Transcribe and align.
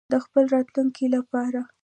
د 0.11 0.13
خپل 0.25 0.43
راتلونکي 0.55 1.05
لپاره. 1.15 1.61